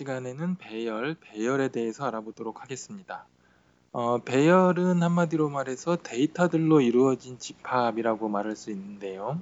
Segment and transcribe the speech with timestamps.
[0.00, 3.26] 시간에는 배열, 배열에 대해서 알아보도록 하겠습니다.
[3.92, 9.40] 어, 배열은 한마디로 말해서 데이터들로 이루어진 집합이라고 말할 수 있는데요.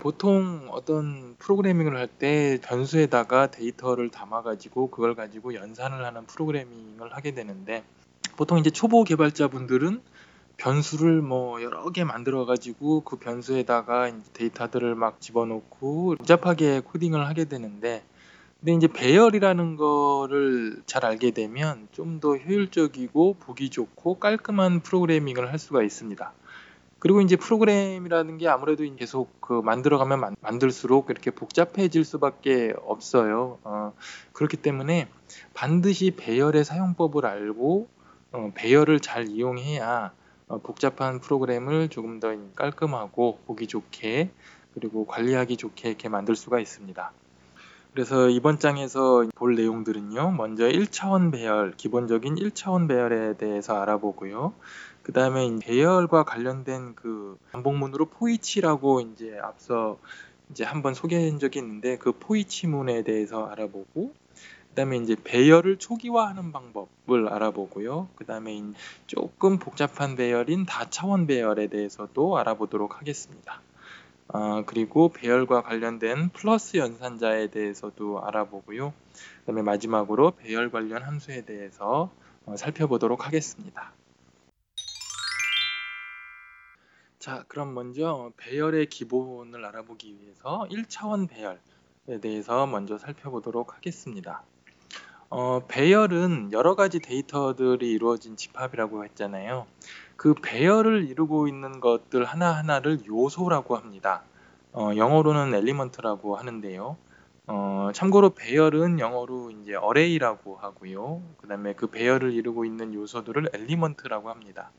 [0.00, 7.82] 보통 어떤 프로그래밍을 할 때 변수에다가 데이터를 담아가지고 그걸 가지고 연산을 하는 프로그래밍을 하게 되는데
[8.36, 10.02] 보통 이제 초보 개발자분들은
[10.58, 18.02] 변수를 뭐 여러 개 만들어 가지고 그 변수에다가 데이터들을 막 집어넣고 복잡하게 코딩을 하게 되는데
[18.60, 25.58] 근데 이제 배열이라는 거를 잘 알게 되면 좀 더 효율적이고 보기 좋고 깔끔한 프로그래밍을 할
[25.58, 26.32] 수가 있습니다.
[26.98, 33.58] 그리고 이제 프로그램이라는 게 아무래도 계속 그 만들어가면 만, 만들수록 이렇게 복잡해질 수밖에 없어요.
[33.64, 33.92] 어,
[34.32, 35.08] 그렇기 때문에
[35.52, 37.88] 반드시 배열의 사용법을 알고
[38.32, 40.12] 어, 배열을 잘 이용해야
[40.48, 44.30] 어, 복잡한 프로그램을 조금 더 깔끔하고 보기 좋게
[44.74, 47.12] 그리고 관리하기 좋게 이렇게 만들 수가 있습니다.
[47.96, 50.32] 그래서 이번 장에서 볼 내용들은요.
[50.32, 54.52] 먼저 1차원 배열, 기본적인 1차원 배열에 대해서 알아보고요.
[55.02, 59.96] 그 다음에 배열과 관련된 그 반복문으로 포이치라고 이제 앞서
[60.50, 64.12] 이제 한번 소개한 적이 있는데 그 포이치문에 대해서 알아보고
[64.68, 68.08] 그다음에 이제 배열을 초기화하는 방법을 알아보고요.
[68.16, 68.62] 그다음에
[69.06, 73.62] 조금 복잡한 배열인 다차원 배열에 대해서도 알아보도록 하겠습니다.
[74.28, 78.92] 어, 그리고 배열과 관련된 플러스 연산자에 대해서도 알아보고요.
[79.40, 82.10] 그다음에 마지막으로 배열 관련 함수에 대해서
[82.44, 83.92] 어, 살펴보도록 하겠습니다.
[87.18, 94.42] 자, 그럼 먼저 배열의 기본을 알아보기 위해서 1차원 배열에 대해서 먼저 살펴보도록 하겠습니다.
[95.28, 99.66] 어, 배열은 여러 가지 데이터들이 이루어진 집합이라고 했잖아요.
[100.16, 104.22] 그 배열을 이루고 있는 것들 하나하나를 요소라고 합니다.
[104.72, 106.96] 어, 영어로는 element라고 하는데요.
[107.48, 111.22] 어, 참고로 배열은 영어로 이제 array라고 하고요.
[111.38, 114.70] 그 다음에 그 배열을 이루고 있는 요소들을 element라고 합니다.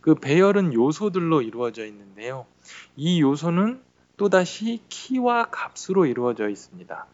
[0.00, 2.46] 그 배열은 요소들로 이루어져 있는데요.
[2.94, 3.82] 이 요소는
[4.16, 7.06] 또다시 키와 값으로 이루어져 있습니다.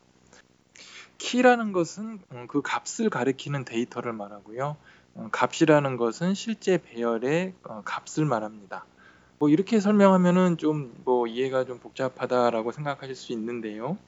[1.21, 4.77] 키라는 것은 어, 그 값을 가리키는 데이터를 말하고요.
[5.15, 8.87] 어, 값이라는 것은 실제 배열의 어, 값을 말합니다.
[9.39, 13.99] 뭐 이렇게 설명하면은 좀 뭐 이해가 좀 복잡하다라고 생각하실 수 있는데요.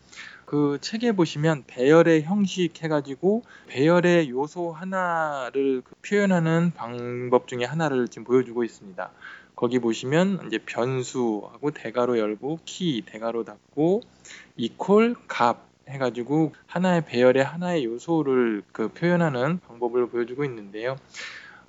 [0.46, 8.24] 그 책에 보시면 배열의 형식 해가지고 배열의 요소 하나를 그 표현하는 방법 중에 하나를 지금
[8.24, 9.10] 보여주고 있습니다.
[9.54, 14.00] 거기 보시면 이제 변수하고 대괄호 열고 키 대괄호 닫고
[14.56, 20.96] 이퀄 값 해가지고 하나의 배열의 하나의 요소를 그 표현하는 방법을 보여주고 있는데요.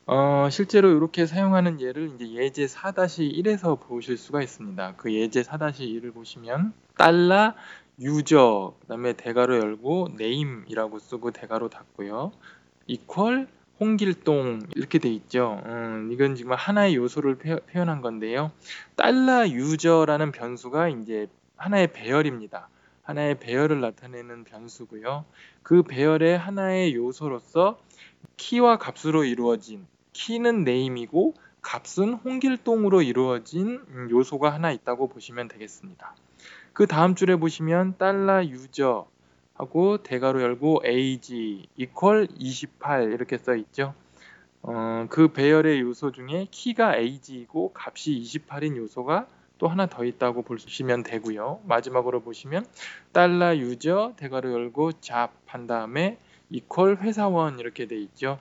[0.06, 4.96] 어, 실제로 이렇게 사용하는 예를 이제 예제 4-1에서 보실 수가 있습니다.
[4.98, 7.54] 그 예제 4-1을 보시면 달러
[8.00, 12.32] user 그다음에 대괄호 열고 name이라고 쓰고 대괄호 닫고요.
[12.88, 13.46] equal
[13.80, 15.62] 홍길동 이렇게 돼 있죠.
[15.66, 18.52] 음, 이건 지금 하나의 요소를 표현한 건데요.
[18.96, 22.70] 달러 user라는 변수가 이제 하나의 배열입니다.
[23.04, 25.26] 하나의 배열을 나타내는 변수고요.
[25.62, 27.80] 그 배열의 하나의 요소로서
[28.38, 36.16] 키와 값으로 이루어진 키는 네임이고 값은 홍길동으로 이루어진 요소가 하나 있다고 보시면 되겠습니다.
[36.74, 39.08] 그 다음 줄에 보시면 달러 유저
[39.54, 43.94] 하고 대괄호 열고 age equal 28 이렇게 써 있죠.
[44.62, 49.28] 어, 그 배열의 요소 중에 키가 age이고 값이 28인 요소가
[49.64, 51.62] 또 하나 더 있다고 보시면 되고요.
[51.64, 52.66] 마지막으로 보시면
[53.14, 56.18] 달러 유저 대괄호 열고 잡한 다음에
[56.50, 58.40] 이퀄 회사원 이렇게 돼 있죠.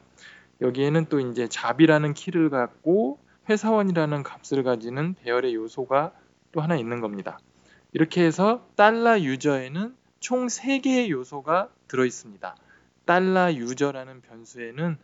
[0.60, 6.10] 여기에는 또 이제 잡이라는 키를 갖고 회사원이라는 값을 가지는 배열의 요소가
[6.50, 7.38] 또 하나 있는 겁니다.
[7.92, 12.56] 이렇게 해서 달러 유저에는 총 3개의 요소가 들어 있습니다.
[13.04, 14.98] 달러 유저라는 변수에는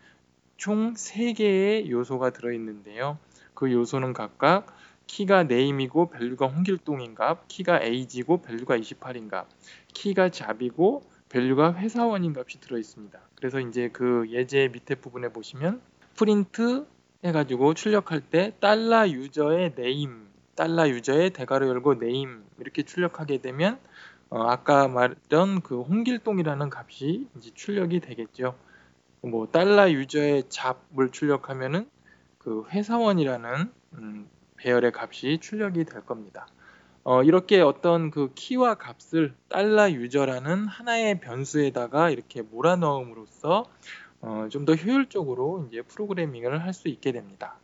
[0.56, 3.18] 총 3개의 요소가 들어 있는데요.
[3.54, 4.66] 그 요소는 각각
[5.08, 9.48] 키가 name이고 value가 홍길동인 값, 키가 age이고 value가 28인 값,
[9.92, 13.18] 키가 job이고 value가 회사원인 값이 들어 있습니다.
[13.34, 15.80] 그래서 이제 그 예제 밑에 부분에 보시면
[16.14, 16.86] 프린트
[17.24, 23.78] 해가지고 출력할 때 달러 user의 name, 달러 user의 대괄호 열고 name 이렇게 출력하게 되면
[24.30, 28.54] 어, 아까 말했던 그 홍길동이라는 값이 이제 출력이 되겠죠.
[29.22, 31.88] 뭐 달러 user의 job을 출력하면은
[32.38, 34.28] 그 회사원이라는 음,
[34.58, 36.46] 배열의 값이 출력이 될 겁니다.
[37.04, 43.64] 어, 이렇게 어떤 그 키와 값을 달러 유저라는 하나의 변수에다가 이렇게 몰아넣음으로써
[44.20, 47.56] 어, 좀 더 효율적으로 이제 프로그래밍을 할 수 있게 됩니다.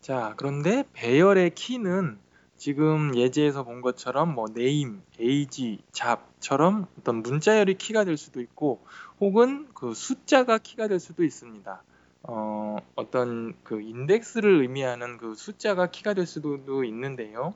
[0.00, 2.18] 자, 그런데 배열의 키는
[2.56, 8.84] 지금 예제에서 본 것처럼 뭐 name, age, 잡처럼 어떤 문자열이 키가 될 수도 있고
[9.20, 11.82] 혹은 그 숫자가 키가 될 수도 있습니다.
[12.24, 17.54] 어, 어떤 그 인덱스를 의미하는 그 숫자가 키가 될 수도 있는데요.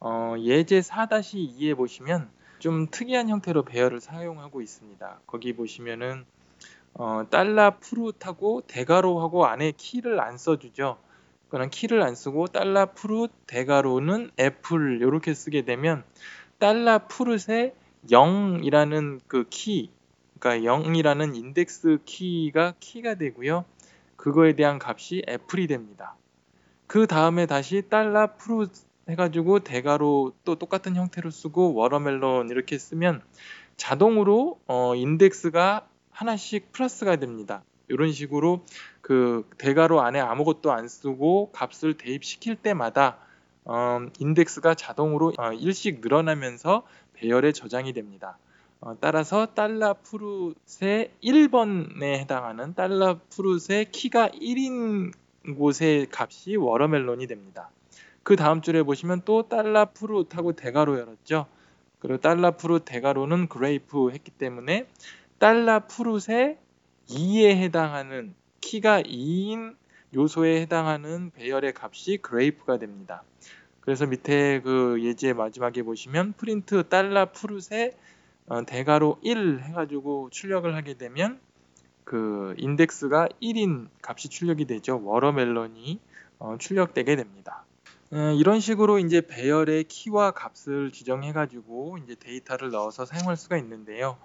[0.00, 5.20] 어, 예제 4-2에 보시면 좀 특이한 형태로 배열을 사용하고 있습니다.
[5.26, 6.24] 거기 보시면은
[6.94, 10.98] 어, 달러 fruit하고 대괄호하고 안에 키를 안 써주죠.
[11.48, 16.04] 그런 키를 안 쓰고 달러 fruit 대괄호는 apple 이렇게 쓰게 되면
[16.58, 17.74] 달러 fruit의
[18.10, 19.90] 0이라는 그 키,
[20.38, 23.64] 그러니까 0이라는 인덱스 키가 키가 되고요.
[24.18, 26.16] 그거에 대한 값이 apple이 됩니다.
[26.86, 33.22] 그 다음에 다시 달러 fruit 해가지고 대괄호 또 똑같은 형태로 쓰고 watermelon 이렇게 쓰면
[33.76, 37.62] 자동으로 어, 인덱스가 하나씩 플러스가 됩니다.
[37.88, 38.66] 이런 식으로
[39.00, 43.18] 그 대괄호 안에 아무것도 안 쓰고 값을 대입시킬 때마다
[43.64, 46.82] 어, 인덱스가 자동으로 어, 일씩 늘어나면서
[47.14, 48.36] 배열에 저장이 됩니다.
[48.80, 55.12] 어, 따라서 달러 fruit의 1번에 해당하는 달러 fruit의 키가 1인
[55.58, 57.70] 곳의 값이 watermelon이 됩니다.
[58.22, 61.46] 그 다음 줄에 보시면 또 달러 fruit하고 대괄호 열었죠.
[61.98, 64.86] 그리고 달러 fruit 대괄호는 grape 했기 때문에
[65.38, 66.58] 달러 fruit의
[67.08, 69.74] 2에 해당하는 키가 2인
[70.14, 73.24] 요소에 해당하는 배열의 값이 grape가 됩니다.
[73.80, 77.94] 그래서 밑에 그 예제 마지막에 보시면 프린트 달러 fruit의
[78.48, 81.40] 어, 대괄호 1 해가지고 출력을 하게 되면
[82.04, 85.00] 그 인덱스가 1인 값이 출력이 되죠.
[85.04, 86.00] watermelon이
[86.38, 87.64] 어, 출력되게 됩니다.
[88.10, 94.16] 어, 이런 식으로 이제 배열의 키와 값을 지정해가지고 이제 데이터를 넣어서 사용할 수가 있는데요.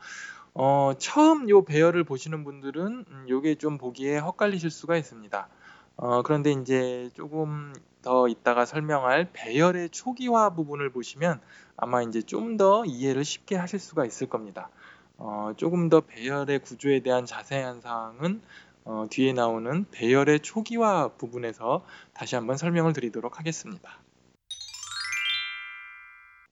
[0.53, 5.49] 어, 처음 요 배열을 보시는 분들은 음, 요게 좀 보기에 헛갈리실 수가 있습니다.
[5.95, 11.39] 어, 그런데 이제 조금 더 이따가 설명할 배열의 초기화 부분을 보시면
[11.77, 14.69] 아마 이제 좀 더 이해를 쉽게 하실 수가 있을 겁니다.
[15.17, 18.41] 어, 조금 더 배열의 구조에 대한 자세한 사항은
[18.85, 23.97] 어, 뒤에 나오는 배열의 초기화 부분에서 다시 한번 설명을 드리도록 하겠습니다.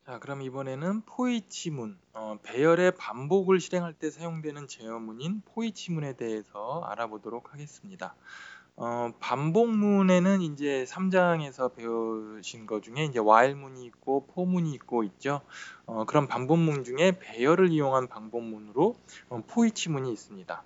[0.05, 8.15] 자, 그럼 이번에는 포이치문, 어, 배열의 반복을 실행할 때 사용되는 제어문인 포이치문에 대해서 알아보도록 하겠습니다.
[8.83, 15.41] 어, 반복문에는 이제 3장에서 배우신 것 중에 이제 while문이 있고 for문이 있고 있죠.
[15.85, 18.95] 어, 그런 반복문 중에 배열을 이용한 반복문으로
[19.29, 20.63] 어, 포이치문이 있습니다.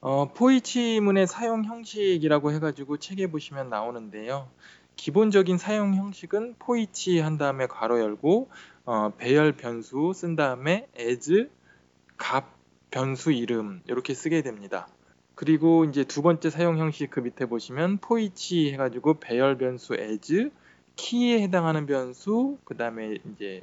[0.00, 4.50] 어, 포이치문의 사용 형식이라고 해가지고 책에 보시면 나오는데요.
[4.96, 8.50] 기본적인 사용 형식은 포이치 한 다음에 괄호 열고
[8.84, 11.48] 어, 배열 변수 쓴 다음에 as
[12.16, 12.46] 값
[12.90, 14.88] 변수 이름 이렇게 쓰게 됩니다.
[15.38, 20.50] 그리고 이제 두 번째 사용 형식 그 밑에 보시면 포이치 해가지고 배열 변수 as
[20.96, 23.62] 키에 해당하는 변수 그 다음에 이제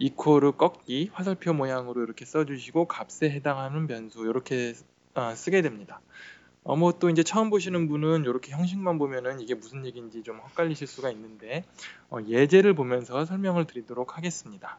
[0.00, 4.74] 이퀄을 꺾기 화살표 모양으로 이렇게 써주시고 값에 해당하는 변수 이렇게
[5.14, 6.00] 어, 쓰게 됩니다.
[6.64, 10.88] 어, 뭐 또 이제 처음 보시는 분은 이렇게 형식만 보면은 이게 무슨 얘기인지 좀 헷갈리실
[10.88, 11.64] 수가 있는데
[12.10, 14.76] 어, 예제를 보면서 설명을 드리도록 하겠습니다.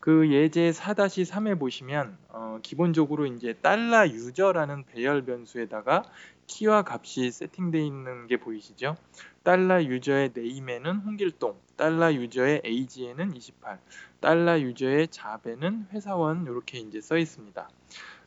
[0.00, 6.04] 그 예제 4-3에 보시면 어, 기본적으로 이제 달러 user라는 배열 변수에다가
[6.46, 8.96] 키와 값이 세팅되어 있는 게 보이시죠?
[9.42, 13.78] 달러 user의 name에는 홍길동, 달러 user의 age에는 28,
[14.20, 17.68] 달러 user의 job에는 회사원 이렇게 이제 써 있습니다.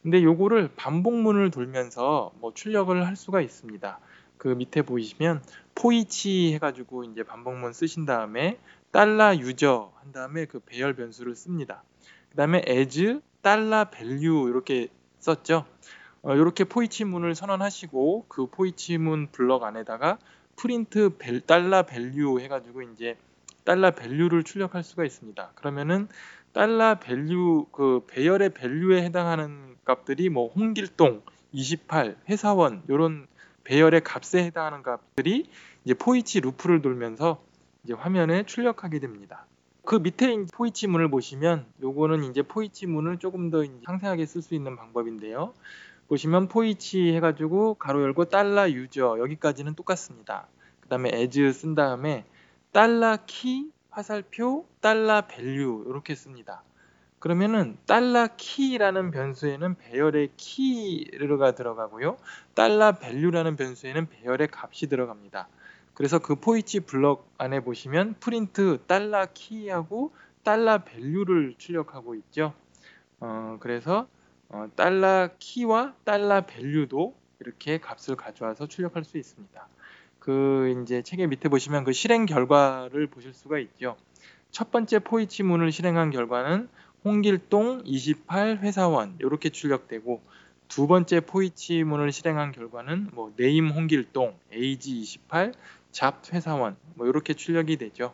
[0.04, 4.00] 근데 요거를 반복문을 돌면서 뭐 출력을 할 수가 있습니다.
[4.38, 5.42] 그 밑에 보이시면
[5.76, 8.60] foreach 해가지고 이제 반복문 쓰신 다음에
[8.92, 11.84] 달러 user 한 다음에 그 배열 변수를 씁니다.
[12.30, 14.90] 그 다음에 as 달러 value 이렇게
[15.20, 15.66] 썼죠.
[16.22, 20.18] 어, 이렇게 foreach 문을 선언하시고 그 foreach 문 블럭 안에다가
[20.56, 23.18] 프린트 val, 달러 value 해가지고 이제
[23.66, 25.52] 달러 value를 출력할 수가 있습니다.
[25.56, 26.08] 그러면은
[26.54, 33.28] 달러 value 그 배열의 value에 해당하는 값들이 뭐 홍길동 28 회사원 이런
[33.64, 35.50] 배열의 값에 해당하는 값들이
[35.86, 37.44] 이제 foreach 루프를 돌면서
[37.84, 39.46] 이제 화면에 출력하게 됩니다.
[39.86, 44.76] 그 밑에 foreach 문을 보시면 요거는 이제 foreach 문을 조금 더 상세하게 쓸 수 있는
[44.76, 45.54] 방법인데요.
[46.08, 50.48] 보시면 foreach 해가지고 괄호 열고 달러 user 여기까지는 똑같습니다.
[50.80, 52.26] 그 다음에 as 쓴 다음에
[52.72, 56.64] 달러 키 화살표 달러 value 이렇게 씁니다.
[57.24, 62.18] 그러면은 달러 키라는 변수에는 배열의 키가 들어가고요.
[62.54, 65.48] 달러 value라는 변수에는 배열의 값이 들어갑니다.
[65.94, 70.12] 그래서 그 foreach 블럭 안에 보시면 프린트 달러 키하고
[70.44, 72.54] 달러 value를 출력하고 있죠.
[73.22, 74.06] 어, 그래서
[74.50, 79.68] 어, 달러 키와 달러 value도 이렇게 값을 가져와서 출력할 수 있습니다.
[80.20, 83.96] 그 이제 책의 밑에 보시면 그 실행 결과를 보실 수가 있죠.
[84.52, 86.68] 첫 번째 foreach 문을 실행한 결과는
[87.06, 90.22] 홍길동 28 회사원 이렇게 출력되고
[90.68, 95.54] 두 번째 포이치문을 실행한 결과는 뭐 네임 홍길동 AG 28
[95.92, 98.14] 잡 회사원 뭐 이렇게 출력이 되죠.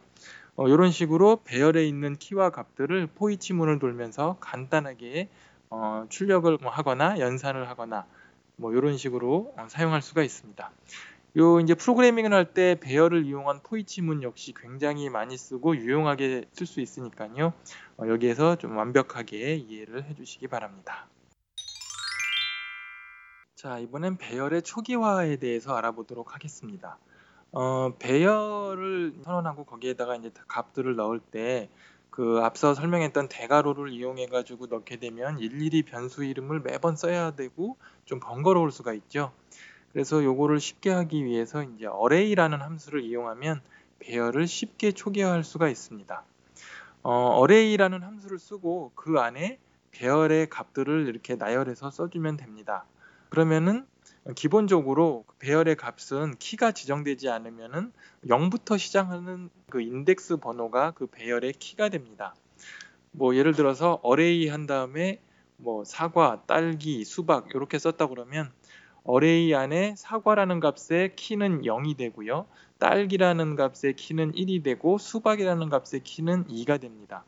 [0.55, 5.29] 어, 이런 식으로 배열에 있는 키와 값들을 포이치문을 돌면서 간단하게
[5.69, 8.05] 어, 출력을 뭐 하거나 연산을 하거나
[8.57, 10.69] 뭐 이런 식으로 어, 사용할 수가 있습니다.
[11.37, 16.81] 요 이제 프로그래밍을 할 때 배열을 이용한 포이치문 역시 굉장히 많이 쓰고 유용하게 쓸 수
[16.81, 17.53] 있으니까요.
[17.97, 21.07] 어, 여기에서 좀 완벽하게 이해를 해주시기 바랍니다.
[23.55, 26.97] 자 이번엔 배열의 초기화에 대해서 알아보도록 하겠습니다.
[27.51, 31.69] 어, 배열을 선언하고 거기에다가 이제 값들을 넣을 때
[32.19, 38.19] 그 앞서 설명했던 대괄호를 이용해 가지고 넣게 되면 일일이 변수 이름을 매번 써야 되고 좀
[38.19, 39.31] 번거로울 수가 있죠.
[39.93, 43.61] 그래서 요거를 쉽게 하기 위해서 이제 array라는 함수를 이용하면
[43.99, 46.23] 배열을 쉽게 초기화할 수가 있습니다.
[47.03, 49.59] 어, array라는 함수를 쓰고 그 안에
[49.91, 52.85] 배열의 값들을 이렇게 나열해서 써주면 됩니다.
[53.29, 53.85] 그러면은
[54.35, 57.91] 기본적으로 배열의 값은 키가 지정되지 않으면은
[58.27, 62.35] 0부터 시작하는 그 인덱스 번호가 그 배열의 키가 됩니다.
[63.11, 65.19] 뭐 예를 들어서 array 한 다음에
[65.57, 68.51] 뭐 사과, 딸기, 수박 이렇게 썼다 그러면
[69.09, 72.45] array 안에 사과라는 값의 키는 0이 되고요.
[72.77, 77.23] 딸기라는 값의 키는 1이 되고 수박이라는 값의 키는 2가 됩니다.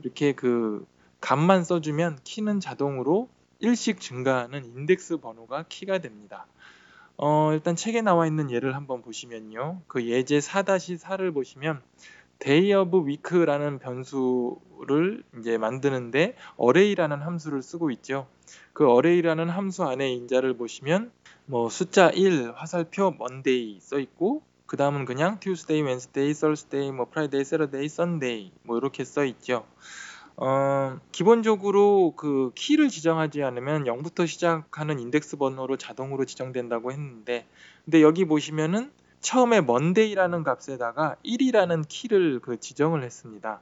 [0.00, 0.86] 이렇게 그
[1.20, 3.28] 값만 써주면 키는 자동으로
[3.62, 6.46] 1씩 증가하는 인덱스 번호가 키가 됩니다.
[7.18, 9.80] 어, 일단 책에 나와 있는 예를 한번 보시면요.
[9.88, 11.82] 그 예제 4-4를 보시면
[12.38, 18.26] day of week라는 변수를 이제 만드는데 array라는 함수를 쓰고 있죠.
[18.74, 21.10] 그 array라는 함수 안에 인자를 보시면
[21.48, 27.42] 뭐 숫자 1 화살표 Monday 써 있고 그 다음은 그냥 Tuesday, Wednesday, Thursday, 뭐 Friday,
[27.42, 29.64] Saturday, Sunday 뭐 이렇게 써 있죠.
[30.36, 37.46] 어, 기본적으로 그 키를 지정하지 않으면 0부터 시작하는 인덱스 번호로 자동으로 지정된다고 했는데
[37.84, 43.60] 근데 여기 보시면은 처음에 monday라는 값에다가 1이라는 키를 그 지정을 했습니다.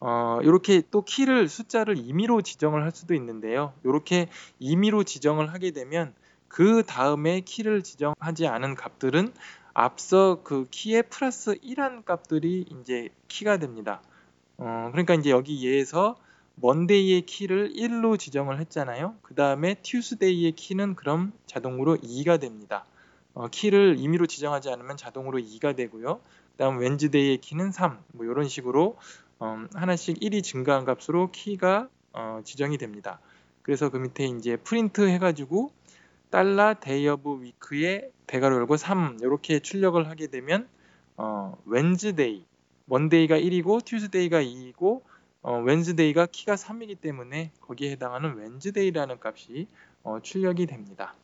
[0.00, 3.72] 어, 이렇게 또 키를 숫자를 임의로 지정을 할 수도 있는데요.
[3.84, 6.12] 이렇게 임의로 지정을 하게 되면
[6.50, 9.32] 그 다음에 키를 지정하지 않은 값들은
[9.72, 14.02] 앞서 그 키에 플러스 1한 값들이 이제 키가 됩니다.
[14.58, 16.16] 어, 그러니까 이제 여기 예에서
[16.56, 19.14] 먼데이의 키를 1로 지정을 했잖아요.
[19.22, 22.84] 그 다음에 튜스데이의 키는 그럼 자동으로 2가 됩니다.
[23.32, 26.16] 어, 키를 임의로 지정하지 않으면 자동으로 2가 되고요.
[26.18, 27.96] 그 다음 웬즈데이의 키는 3.
[28.12, 28.98] 뭐 이런 식으로
[29.38, 33.20] 어, 하나씩 1이 증가한 값으로 키가 어, 지정이 됩니다.
[33.62, 35.70] 그래서 그 밑에 이제 프린트 해가지고
[36.30, 36.74] 달러
[37.12, 40.68] of week에 대괄호 열고 3 이렇게 출력을 하게 되면
[41.16, 42.44] 어, Wednesday
[42.86, 45.02] Monday가 1이고 Tuesday가 2이고
[45.42, 49.66] 어, Wednesday가 키가 3이기 때문에 거기에 해당하는 Wednesday라는 값이
[50.02, 51.14] 어, 출력이 됩니다.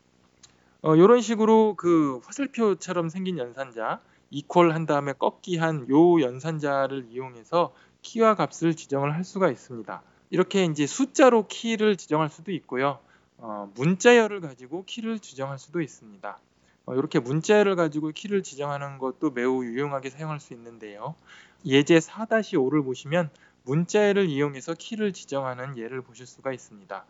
[0.83, 7.75] 어, 이런 식으로 그 화살표처럼 생긴 연산자 이퀄 한 다음에 꺾기 한 요 연산자를 이용해서
[8.03, 10.03] 키와 값을 지정을 할 수가 있습니다.
[10.31, 12.99] 이렇게 이제 숫자로 키를 지정할 수도 있고요.
[13.39, 16.39] 어, 문자열을 가지고 키를 지정할 수도 있습니다.
[16.87, 21.15] 어, 이렇게 문자열을 가지고 키를 지정하는 것도 매우 유용하게 사용할 수 있는데요.
[21.65, 23.31] 예제 4-5를 보시면
[23.65, 27.05] 문자열을 이용해서 키를 지정하는 예를 보실 수가 있습니다.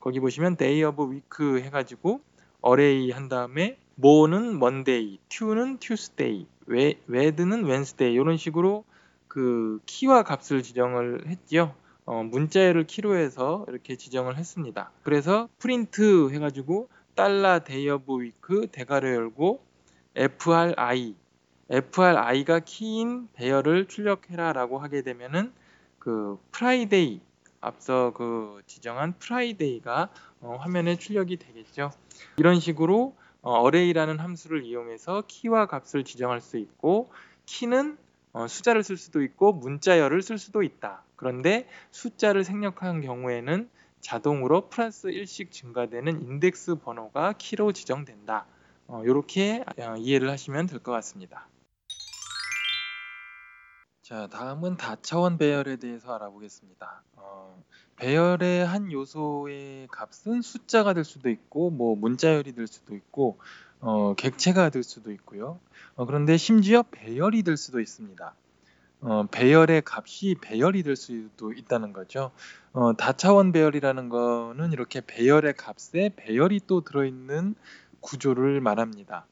[0.00, 2.20] 거기 보시면 day of week 해가지고
[2.66, 8.84] array 한 다음에 mon은 monday, tue는 tuesday, wed는 wednesday 이런 식으로
[9.28, 11.74] 그 키와 값을 지정을 했지요.
[12.10, 14.90] 어, 문자열을 키로 해서 이렇게 지정을 했습니다.
[15.04, 17.60] 그래서 프린트 해가지고 달러
[17.94, 19.62] of week 대괄호 열고
[20.16, 21.14] FRI
[21.70, 25.52] FRI가 키인 배열을 출력해라 라고 하게 되면은
[26.00, 27.20] 그 Friday
[27.60, 30.08] 앞서 그 지정한 Friday가
[30.40, 31.92] 어, 화면에 출력이 되겠죠.
[32.38, 37.12] 이런 식으로 어, array라는 함수를 이용해서 키와 값을 지정할 수 있고
[37.46, 37.98] 키는
[38.32, 41.04] 어, 숫자를 쓸 수도 있고 문자열을 쓸 수도 있다.
[41.20, 43.68] 그런데 숫자를 생략한 경우에는
[44.00, 48.46] 자동으로 플러스 1씩 증가되는 인덱스 번호가 키로 지정된다.
[49.04, 51.46] 이렇게 어, 이해를 하시면 될 것 같습니다.
[54.02, 57.02] 자, 다음은 다차원 배열에 대해서 알아보겠습니다.
[57.16, 57.62] 어,
[57.96, 63.38] 배열의 한 요소의 값은 숫자가 될 수도 있고, 뭐 문자열이 될 수도 있고,
[63.80, 65.60] 어, 객체가 될 수도 있고요.
[65.96, 68.34] 어, 그런데 심지어 배열이 될 수도 있습니다.
[69.02, 72.32] 어, 배열의 값이 배열이 될 수도 있다는 거죠.
[72.72, 77.54] 어, 다차원 배열이라는 거는 이렇게 배열의 값에 배열이 또 들어있는
[78.00, 79.26] 구조를 말합니다.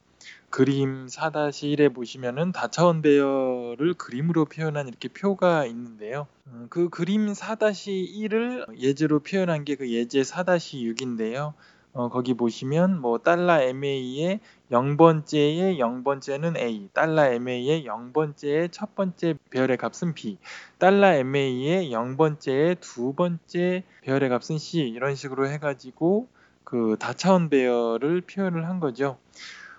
[0.51, 6.27] 그림 4-1에 보시면은 다차원 배열을 그림으로 표현한 이렇게 표가 있는데요.
[6.47, 11.53] 어, 그 그림 4-1을 예제로 표현한 게 그 예제 4-6인데요.
[11.93, 14.41] 어, 거기 보시면 뭐 달러 MA의
[14.71, 20.39] 0번째의 0번째는 A, 달러 MA의 0번째의 첫 번째 배열의 값은 B,
[20.79, 26.29] 달러 MA의 0번째의 두 번째 배열의 값은 C 이런 식으로 해가지고
[26.65, 29.19] 그 다차원 배열을 표현을 한 거죠.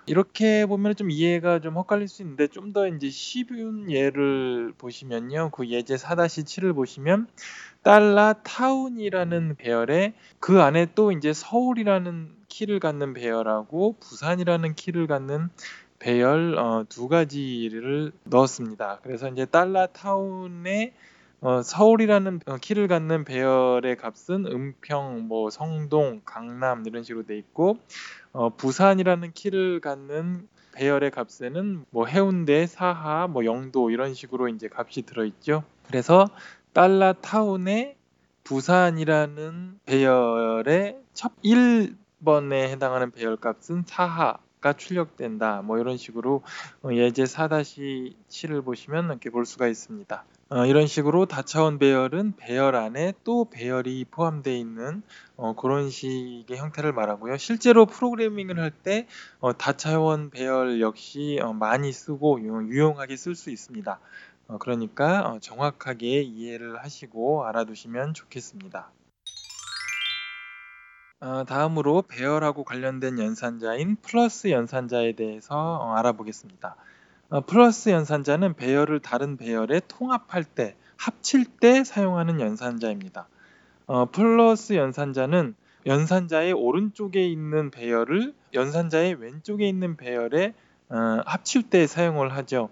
[0.06, 5.50] 이렇게 보면 좀 이해가 좀 헛갈릴 수 있는데 좀 더 이제 쉬운 예를 보시면요.
[5.52, 7.28] 그 예제 4-7을 보시면
[7.82, 15.48] 달러 town이라는 배열에 그 안에 또 이제 서울이라는 키를 갖는 배열하고 부산이라는 키를 갖는
[15.98, 19.00] 배열 어, 두 가지를 넣었습니다.
[19.02, 20.94] 그래서 이제 달러 town에
[21.42, 27.78] 어, 서울이라는 어, 키를 갖는 배열의 값은 은평, 뭐 성동, 강남 이런 식으로 돼 있고
[28.32, 35.02] 어, 부산이라는 키를 갖는 배열의 값에는 뭐 해운대, 사하, 뭐 영도 이런 식으로 이제 값이
[35.02, 35.64] 들어 있죠.
[35.86, 36.28] 그래서
[36.72, 37.96] 달러 타운의
[38.44, 45.62] 부산이라는 배열의 첫 1번에 해당하는 배열 값은 사하가 출력된다.
[45.62, 46.42] 뭐 이런 식으로
[46.82, 50.24] 어, 예제 4-7을 보시면 이렇게 볼 수가 있습니다.
[50.52, 55.02] 어, 이런 식으로 다차원 배열은 배열 안에 또 배열이 포함되어 있는
[55.36, 57.36] 어, 그런 식의 형태를 말하고요.
[57.36, 59.06] 실제로 프로그래밍을 할때
[59.38, 64.00] 어, 다차원 배열 역시 어, 많이 쓰고 유용하게 쓸 수 있습니다.
[64.50, 68.90] 어, 그러니까 어, 정확하게 이해를 하시고 알아두시면 좋겠습니다.
[71.20, 76.74] 어, 다음으로 배열하고 관련된 연산자인 플러스 연산자에 대해서 알아보겠습니다.
[77.46, 83.28] 플러스 연산자는 배열을 다른 배열에 통합할 때, 합칠 때 사용하는 연산자입니다.
[84.10, 85.54] 플러스 연산자는
[85.86, 90.54] 연산자의 오른쪽에 있는 배열을 연산자의 왼쪽에 있는 배열에
[90.90, 92.68] 합칠 때 사용을 하죠.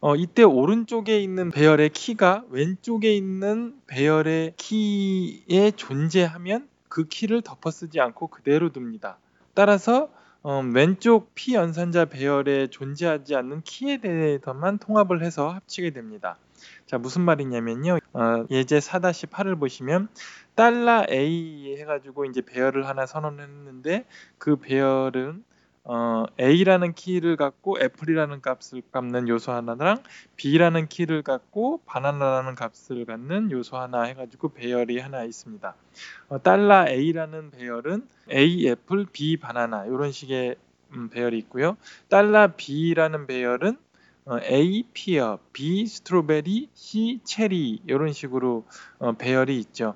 [0.00, 8.28] 어, 이때 오른쪽에 있는 배열의 키가 왼쪽에 있는 배열의 키에 존재하면 그 키를 덮어쓰지 않고
[8.28, 9.18] 그대로 둡니다.
[9.54, 10.08] 따라서
[10.42, 16.38] 어, 왼쪽 P 연산자 배열에 존재하지 않는 키에 대해서만 통합을 해서 합치게 됩니다.
[16.86, 17.98] 자 무슨 말이냐면요.
[18.14, 20.08] 어, 예제 4-8을 보시면
[20.54, 24.06] 달러 A 해가지고 이제 배열을 하나 선언했는데
[24.38, 25.44] 그 배열은
[25.84, 30.02] 어, A라는 키를 갖고 apple이라는 값을 갖는 요소 하나랑
[30.36, 35.74] B라는 키를 갖고 바나나라는 값을 갖는 요소 하나 해가지고 배열이 하나 있습니다.
[36.28, 40.56] 어, 달러 A라는 배열은 A apple, B 바나나 이런 식의
[40.92, 41.76] 음, 배열이 있고요.
[42.08, 43.78] 달러 B라는 배열은
[44.26, 48.64] 어, A pear, B strawberry, C 체리 이런 식으로
[48.98, 49.94] 어, 배열이 있죠.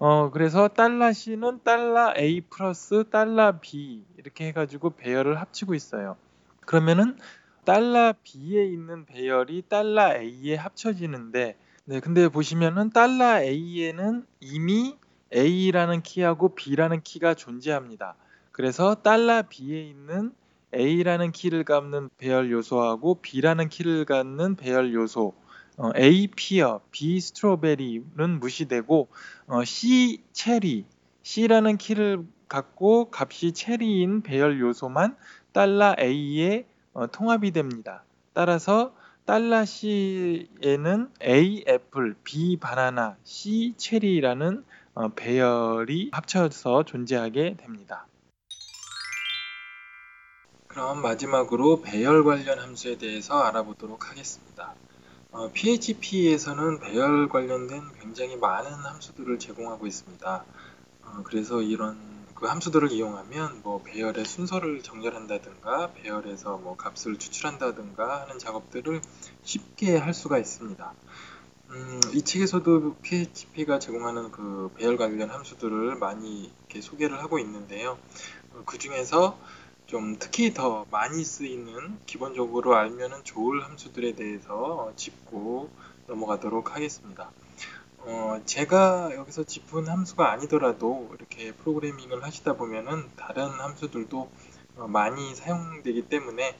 [0.00, 6.16] 어, 그래서 달러 C는 달러 A 플러스 달러 B 이렇게 해가지고 배열을 합치고 있어요.
[6.60, 7.18] 그러면은
[7.64, 14.96] 달러 B에 있는 배열이 달러 A에 합쳐지는데, 네, 근데 보시면은 달러 A에는 이미
[15.34, 18.14] A라는 키하고 B라는 키가 존재합니다.
[18.52, 20.32] 그래서 달러 B에 있는
[20.74, 25.34] A라는 키를 갖는 배열 요소하고 B라는 키를 갖는 배열 요소
[25.78, 29.08] 어, A 피어, B 스트로베리는 무시되고
[29.46, 30.84] 어, C 체리,
[31.22, 35.16] C라는 키를 갖고 값이 체리인 배열 요소만
[35.52, 38.02] 달러 A에 어, 통합이 됩니다.
[38.34, 38.92] 따라서
[39.24, 44.64] 달러 C에는 A 애플, B 바나나, C 체리라는
[44.94, 48.08] 어, 배열이 합쳐서 존재하게 됩니다.
[50.66, 54.74] 그럼 마지막으로 배열 관련 함수에 대해서 알아보도록 하겠습니다.
[55.30, 60.44] 어, PHP에서는 배열 관련된 굉장히 많은 함수들을 제공하고 있습니다.
[61.04, 61.98] 어, 그래서 이런
[62.34, 69.02] 그 함수들을 이용하면 뭐 배열의 순서를 정렬한다든가 배열에서 뭐 값을 추출한다든가 하는 작업들을
[69.42, 70.94] 쉽게 할 수가 있습니다.
[71.70, 77.98] 음, 이 책에서도 PHP가 제공하는 그 배열 관련 함수들을 많이 이렇게 소개를 하고 있는데요.
[78.54, 79.38] 어, 그 중에서
[79.88, 85.70] 좀 특히 더 많이 쓰이는 기본적으로 알면 좋을 함수들에 대해서 짚고
[86.06, 87.32] 넘어가도록 하겠습니다.
[87.98, 94.30] 어, 제가 여기서 짚은 함수가 아니더라도 이렇게 프로그래밍을 하시다 보면은 다른 함수들도
[94.76, 96.58] 어, 많이 사용되기 때문에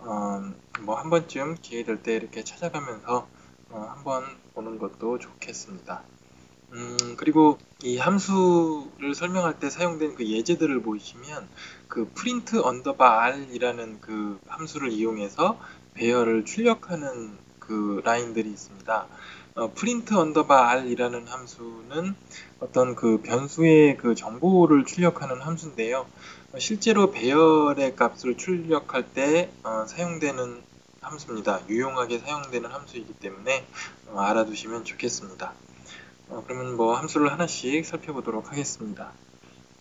[0.00, 0.42] 어,
[0.82, 3.28] 뭐 한 번쯤 기회 될 때 이렇게 찾아가면서
[3.70, 6.04] 어, 한번 보는 것도 좋겠습니다.
[6.72, 11.46] 음, 그리고 이 함수를 설명할 때 사용된 그 예제들을 보시면
[11.86, 15.60] 그 print underbar r이라는 그 함수를 이용해서
[15.92, 19.06] 배열을 출력하는 그 라인들이 있습니다.
[19.56, 22.14] 어, print underbar r이라는 함수는
[22.60, 26.06] 어떤 그 변수의 그 정보를 출력하는 함수인데요.
[26.54, 30.62] 어, 실제로 배열의 값을 출력할 때 어, 사용되는
[31.02, 31.60] 함수입니다.
[31.68, 33.66] 유용하게 사용되는 함수이기 때문에
[34.08, 35.52] 어, 알아두시면 좋겠습니다.
[36.28, 39.12] 어, 그러면 뭐 함수를 하나씩 살펴보도록 하겠습니다.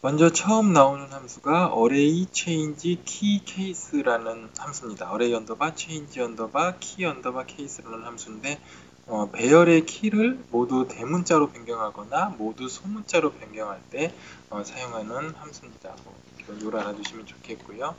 [0.01, 5.07] 먼저 처음 나오는 함수가 array change key case라는 함수입니다.
[5.09, 8.59] array underbar change underbar key underbar case라는 함수인데
[9.07, 14.13] 어, 배열의 키를 모두 대문자로 변경하거나 모두 소문자로 변경할 때
[14.49, 15.95] 어, 사용하는 함수입니다.
[16.03, 16.13] 뭐,
[16.59, 17.95] 이걸 알아두시면 좋겠고요.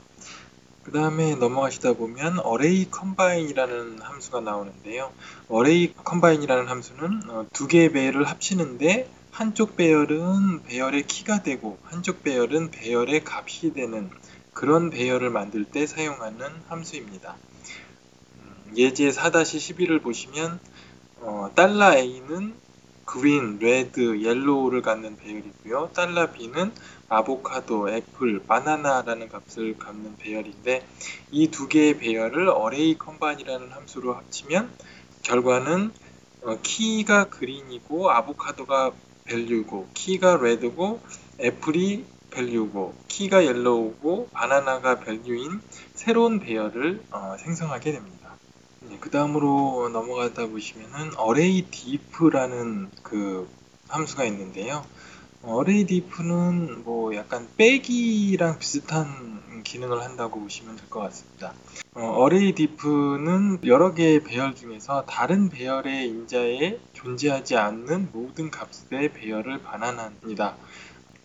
[0.85, 5.11] 그 다음에 넘어가시다 보면 array combine이라는 함수가 나오는데요.
[5.51, 12.69] array combine이라는 함수는 어, 두 개의 배열을 합치는데 한쪽 배열은 배열의 키가 되고 한쪽 배열은
[12.69, 14.11] 배열의 값이 되는
[14.53, 17.35] 그런 배열을 만들 때 사용하는 함수입니다.
[18.35, 20.59] 음, 예제 4-11을 보시면
[21.21, 22.53] 어, $A는
[23.05, 25.91] green, red, yellow를 갖는 배열이고요.
[25.93, 26.73] 달러 B는
[27.07, 30.85] 아보카도, 애플, 바나나라는 값을 갖는 배열인데
[31.31, 34.75] 이 두 개의 배열을 array combine이라는 함수로 합치면
[35.23, 35.93] 결과는
[36.41, 38.91] 어, 키가 green이고 아보카도가
[39.25, 41.01] value고 키가 red고
[41.41, 45.61] apple이 value고 키가 yellow고 바나나가 value인
[45.93, 48.24] 새로운 배열을 어, 생성하게 됩니다.
[48.89, 53.47] 네, 그 다음으로 넘어가다 보시면은 array deep라는 그
[53.87, 54.85] 함수가 있는데요.
[55.45, 61.53] array deep는 뭐 약간 빼기랑 비슷한 기능을 한다고 보시면 될 것 같습니다.
[61.93, 69.61] 어, array deep는 여러 개의 배열 중에서 다른 배열의 인자에 존재하지 않는 모든 값의 배열을
[69.63, 70.57] 반환합니다.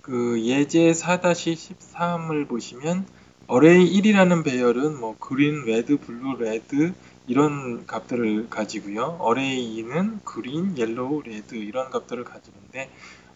[0.01, 3.07] 그 예제 4-13을 보시면
[3.51, 6.94] array 1이라는 배열은 뭐 green, red, blue, red
[7.26, 9.18] 이런 값들을 가지고요.
[9.20, 12.90] 2는 green, yellow, red 이런 값들을 가지는데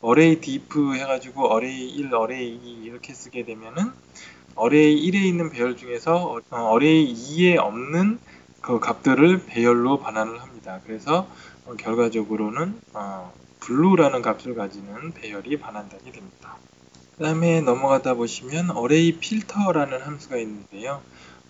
[0.05, 3.92] array diff 해가지고 array 1, array 2 이렇게 쓰게 되면은
[4.59, 8.18] array 1에 있는 배열 중에서 어, array 2에 없는
[8.61, 10.81] 그 값들을 배열로 반환을 합니다.
[10.85, 11.29] 그래서
[11.64, 16.59] 어, 결과적으로는 어, blue라는 값을 가지는 배열이 반환되게 됩니다.
[17.16, 21.01] 그 다음에 넘어가다 보시면 array filter라는 함수가 있는데요.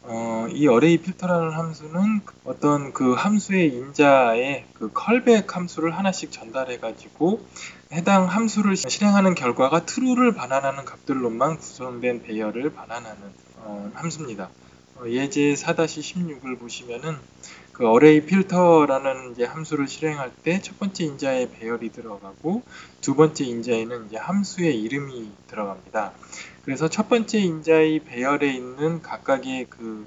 [0.07, 7.41] 어, 이 array filter라는 함수는 어떤 그 함수의 인자에 그 callback 함수를 하나씩 전달해 가지고
[7.91, 14.51] 해당 함수를 실행하는 결과가 true를 반환하는 값들로만 구성된 배열을 반환하는 어, 함수입니다.
[14.97, 17.17] 어, 예제 4-16을 보시면은
[17.73, 22.63] 그 array filter라는 이제 함수를 실행할 때 첫 번째 인자에 배열이 들어가고
[23.01, 26.13] 두 번째 인자에는 이제 함수의 이름이 들어갑니다.
[26.65, 30.07] 그래서 첫 번째 인자의 배열에 있는 각각의 그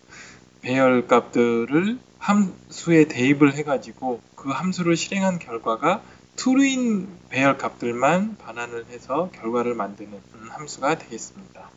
[0.62, 6.02] 배열 값들을 함수에 대입을 해가지고 그 함수를 실행한 결과가
[6.36, 11.70] true인 배열 값들만 반환을 해서 결과를 만드는 함수가 되겠습니다.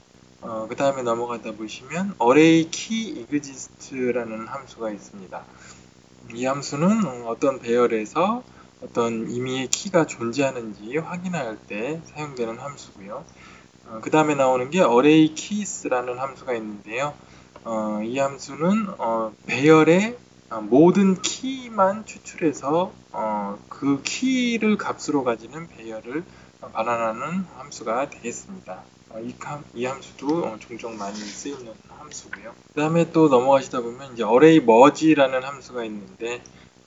[0.43, 5.45] 어, 그 다음에 넘어가다 보시면 array key exist라는 함수가 있습니다.
[6.35, 8.43] 이 함수는 어떤 배열에서
[8.83, 13.25] 어떤 임의의 키가 존재하는지 확인할 때 사용되는 함수고요.
[13.91, 17.13] 어, 그 다음에 나오는 게 array keys라는 함수가 있는데요.
[17.65, 20.17] 어, 이 함수는 어, 배열의
[20.63, 26.25] 모든 키만 추출해서 어, 그 키를 값으로 가지는 배열을
[26.73, 28.85] 반환하는 함수가 되겠습니다.
[29.11, 29.35] 어, 이,
[29.75, 32.55] 이, 함수도 어, 종종 많이 쓰이는 함수고요.
[32.73, 36.43] 그 다음에 또 넘어가시다 보면 이제 array merge라는 함수가 있는데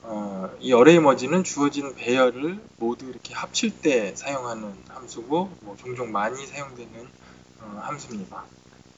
[0.06, 6.46] 어, 이 array merge는 주어진 배열을 모두 이렇게 합칠 때 사용하는 함수고 뭐 종종 많이
[6.46, 7.08] 사용되는
[7.62, 8.44] 어, 함수입니다.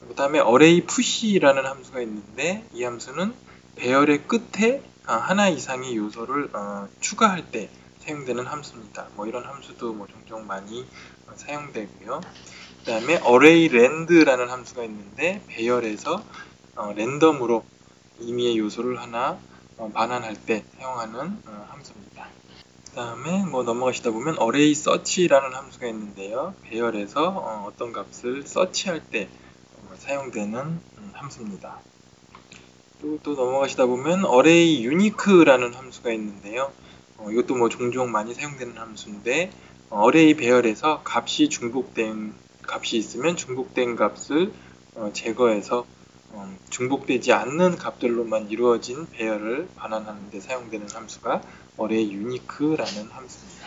[0.09, 3.35] 그 다음에 array push라는 함수가 있는데 이 함수는
[3.77, 9.09] 배열의 끝에 어, 하나 이상의 요소를 어, 추가할 때 사용되는 함수입니다.
[9.15, 10.85] 뭐 이런 함수도 뭐 종종 많이
[11.29, 12.21] 어, 사용되고요.
[12.81, 16.21] 그 다음에 array land라는 함수가 있는데 배열에서
[16.75, 17.65] 어, 랜덤으로
[18.19, 22.29] 임의의 요소를 하나 어, 반환할 때 사용하는 어, 함수입니다.
[22.85, 26.55] 그 다음에 뭐 넘어가시다 보면 array search라는 함수가 있는데요.
[26.63, 29.29] 배열에서 어, 떤 값을 search할 때
[29.75, 31.81] 어, 사용되는 음, 함수입니다.
[33.03, 36.73] 또, 또 넘어가시다 보면 array unique라는 함수가 있는데요.
[37.19, 39.51] 어, 이것도 뭐 종종 많이 사용되는 함수인데
[39.93, 42.35] array 배열에서 값이 중복된
[42.67, 44.53] 값이 있으면 중복된 값을
[44.95, 45.96] 어, 제거해서 어,
[46.71, 51.43] 중복되지 않는 값들로만 이루어진 배열을 반환하는 데 사용되는 함수가
[51.81, 53.67] array unique라는 함수입니다.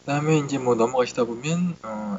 [0.00, 2.18] 그 다음에 이제 뭐 넘어가시다 보면 어,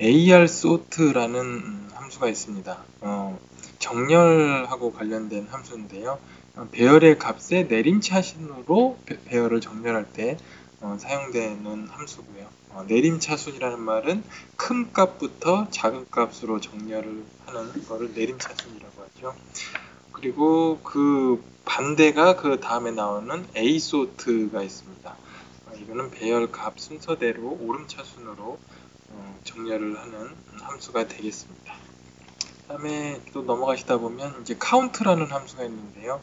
[0.00, 2.84] AR sort라는 함수가 있습니다.
[3.00, 3.38] 어,
[3.78, 6.18] 정렬하고 관련된 함수인데요.
[6.56, 10.36] 어, 배열의 값에 내림차순으로 배열을 정렬할 때
[10.80, 12.48] 어, 사용되는 함수고요.
[12.74, 14.24] 어, 내림차순이라는 말은
[14.56, 19.34] 큰 값부터 작은 값으로 정렬을 하는 거를 내림차순이라고 하죠.
[20.12, 25.10] 그리고 그 반대가 그 다음에 나오는 a sort가 있습니다.
[25.10, 28.58] 어, 이거는 배열 값 순서대로 오름차순으로
[29.10, 31.74] 어, 정렬을 하는 함수가 되겠습니다.
[32.66, 36.20] 다음에 또 넘어가시다 보면 이제 count라는 함수가 있는데요.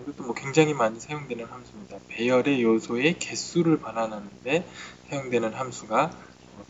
[0.00, 1.98] 이것도 뭐 굉장히 많이 사용되는 함수입니다.
[2.08, 4.66] 배열의 요소의 개수를 반환하는데
[5.08, 6.10] 사용되는 함수가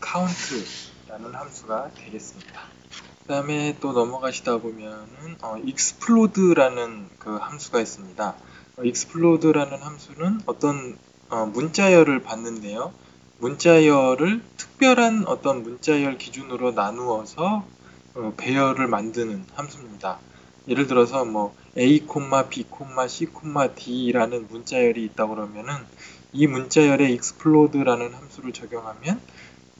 [0.03, 2.61] count라는 함수가 되겠습니다.
[3.21, 8.35] 그 다음에 또 넘어가시다 보면은 어, explode라는 그 함수가 있습니다.
[8.77, 10.97] 어, explode라는 함수는 어떤
[11.29, 12.93] 어, 문자열을 받는데요.
[13.39, 17.65] 문자열을 특별한 어떤 문자열 기준으로 나누어서
[18.15, 20.19] 어, 배열을 만드는 함수입니다.
[20.67, 21.99] 예를 들어서 뭐 a,
[22.49, 22.65] b,
[23.09, 23.27] c,
[23.75, 25.73] d라는 문자열이 있다 그러면은
[26.31, 29.19] 이 문자열에 explode라는 함수를 적용하면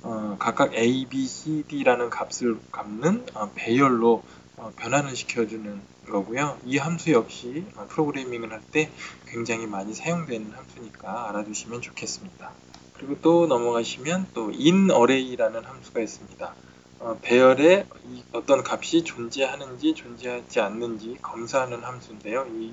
[0.02, 4.24] 어, 각각 a, b, c, d라는 값을 갚는 어, 배열로
[4.58, 6.58] 어, 변환을 시켜주는 거고요.
[6.66, 8.92] 이 함수 역시 어, 프로그래밍을 할 때
[9.28, 12.52] 굉장히 많이 사용되는 함수니까 알아두시면 좋겠습니다.
[12.94, 16.54] 그리고 또 넘어가시면 또 inArray라는 함수가 있습니다.
[17.00, 17.86] 어, 배열에
[18.32, 22.48] 어떤 값이 존재하는지 존재하지 않는지 검사하는 함수인데요.
[22.52, 22.72] 이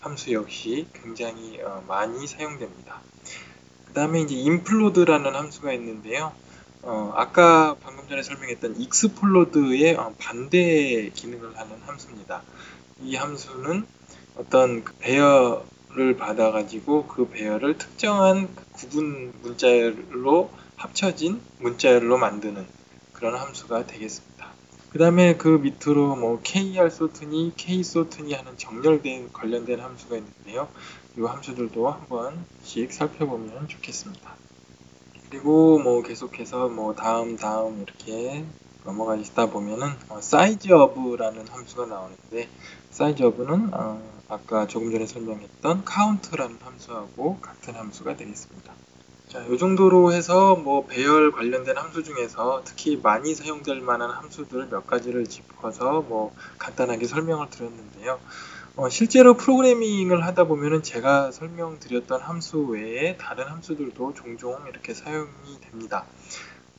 [0.00, 3.00] 함수 역시 굉장히 어, 많이 사용됩니다.
[3.86, 6.32] 그 다음에 이제 implod라는 함수가 있는데요.
[6.82, 12.42] 어, 아까 방금 전에 설명했던 explod의 어, 반대 기능을 하는 함수입니다.
[13.02, 13.86] 이 함수는
[14.36, 22.79] 어떤 그 배열을 받아가지고 그 배열을 특정한 구분 문자열로 합쳐진 문자열로 만드는
[23.20, 24.48] 그런 함수가 되겠습니다.
[24.88, 30.68] 그 다음에 그 밑으로 뭐 KR 소트니, K 소트니 하는 정렬된 관련된 함수가 있는데요.
[31.18, 34.36] 이 함수들도 한 번씩 살펴보면 좋겠습니다.
[35.28, 38.42] 그리고 뭐 계속해서 뭐 다음 다음 이렇게
[38.86, 42.48] 넘어가시다 보면은 어, size of라는 함수가 나오는데
[42.90, 48.72] size of는 어, 아까 조금 전에 설명했던 count라는 함수하고 같은 함수가 되겠습니다.
[49.30, 54.88] 자, 이 정도로 해서 뭐 배열 관련된 함수 중에서 특히 많이 사용될 만한 함수들 몇
[54.88, 58.18] 가지를 짚어서 뭐 간단하게 설명을 드렸는데요.
[58.74, 66.06] 어, 실제로 프로그래밍을 하다 보면은 제가 설명드렸던 함수 외에 다른 함수들도 종종 이렇게 사용이 됩니다.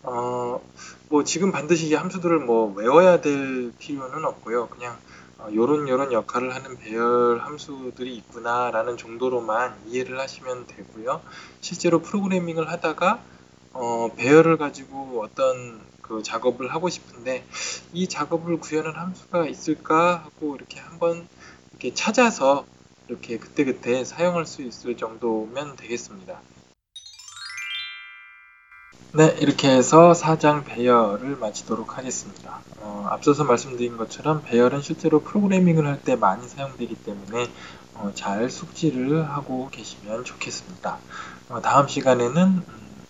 [0.04, 0.60] 어,
[1.08, 4.68] 뭐 지금 반드시 이 함수들을 뭐 외워야 될 필요는 없고요.
[4.68, 5.11] 그냥 어,
[5.54, 11.22] 요런 요런 역할을 하는 배열 함수들이 있구나라는 정도로만 이해를 하시면 되고요.
[11.62, 13.24] 실제로 프로그래밍을 하다가
[13.74, 17.46] 어, 배열을 가지고 어떤 그 작업을 하고 싶은데
[17.94, 21.28] 이 작업을 구현한 함수가 있을까 하고 이렇게 한번
[21.72, 22.66] 이렇게 찾아서
[23.08, 26.42] 이렇게 그때그때 사용할 수 있을 정도면 되겠습니다.
[29.14, 32.64] 네, 이렇게 해서 사장 배열을 마치도록 하겠습니다.
[32.78, 37.48] 어, 앞서서 말씀드린 것처럼 배열은 실제로 프로그래밍을 할 때 많이 사용되기 때문에
[37.94, 41.02] 어, 잘 숙지를 하고 계시면 좋겠습니다.
[41.50, 42.64] 어, 다음 시간에는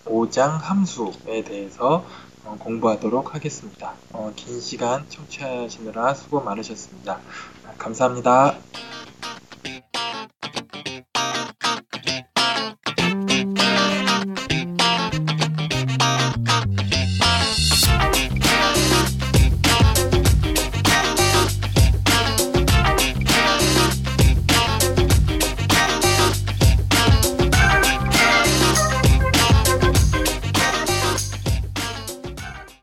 [0.05, 2.03] 5장 음, 함수에 대해서
[2.43, 3.99] 어, 공부하도록 하겠습니다.
[4.11, 7.21] 어, 긴 시간 청취하시느라 수고 많으셨습니다.
[7.77, 8.55] 감사합니다.